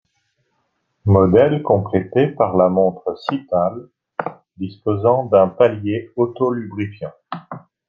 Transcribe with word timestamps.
Modèle 1.05 1.61
complété 1.61 2.25
par 2.29 2.57
la 2.57 2.69
montre 2.69 3.15
Sytal 3.19 3.87
disposant 4.57 5.25
d'un 5.27 5.47
palier 5.47 6.09
autolubrifiant. 6.15 7.13